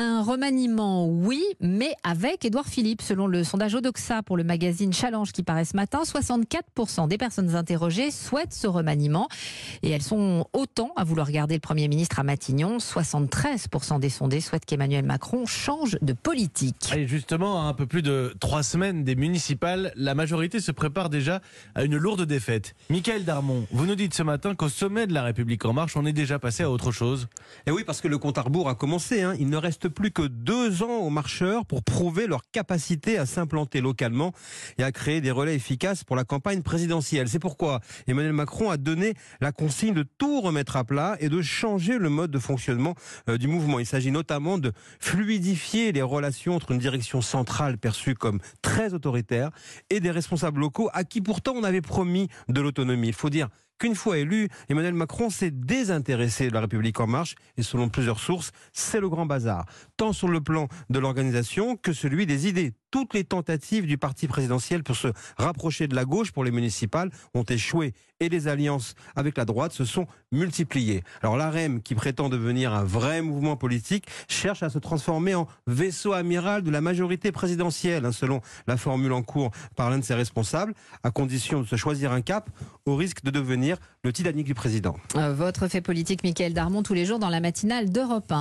[0.00, 3.00] Um, Un remaniement, oui, mais avec Édouard Philippe.
[3.00, 7.56] Selon le sondage Odoxa pour le magazine Challenge qui paraît ce matin, 64% des personnes
[7.56, 9.28] interrogées souhaitent ce remaniement.
[9.82, 12.76] Et elles sont autant à vouloir garder le Premier ministre à Matignon.
[12.76, 16.92] 73% des sondés souhaitent qu'Emmanuel Macron change de politique.
[16.94, 21.08] Et justement, à un peu plus de trois semaines des municipales, la majorité se prépare
[21.08, 21.40] déjà
[21.74, 22.74] à une lourde défaite.
[22.90, 26.04] Michael Darmon, vous nous dites ce matin qu'au sommet de la République en marche, on
[26.04, 27.26] est déjà passé à autre chose.
[27.66, 29.22] Et oui, parce que le compte à rebours a commencé.
[29.22, 29.34] Hein.
[29.40, 33.80] Il ne reste plus que deux ans aux marcheurs pour prouver leur capacité à s'implanter
[33.80, 34.32] localement
[34.78, 37.28] et à créer des relais efficaces pour la campagne présidentielle.
[37.28, 41.42] C'est pourquoi Emmanuel Macron a donné la consigne de tout remettre à plat et de
[41.42, 42.94] changer le mode de fonctionnement
[43.28, 43.78] euh, du mouvement.
[43.78, 49.50] Il s'agit notamment de fluidifier les relations entre une direction centrale perçue comme très autoritaire
[49.90, 53.08] et des responsables locaux à qui pourtant on avait promis de l'autonomie.
[53.08, 53.48] Il faut dire
[53.80, 58.20] qu'une fois élu, Emmanuel Macron s'est désintéressé de la République en marche et selon plusieurs
[58.20, 59.64] sources, c'est le grand bazar,
[59.96, 62.74] tant sur le plan de l'organisation que celui des idées.
[62.90, 67.10] Toutes les tentatives du parti présidentiel pour se rapprocher de la gauche pour les municipales
[67.34, 71.02] ont échoué et les alliances avec la droite se sont multipliées.
[71.22, 76.12] Alors l'AREM, qui prétend devenir un vrai mouvement politique, cherche à se transformer en vaisseau
[76.12, 80.14] amiral de la majorité présidentielle, hein, selon la formule en cours par l'un de ses
[80.14, 82.50] responsables, à condition de se choisir un cap,
[82.86, 84.96] au risque de devenir le Titanic du président.
[85.16, 88.36] Euh, votre fait politique, Michael Darmon, tous les jours dans la matinale d'Europe 1.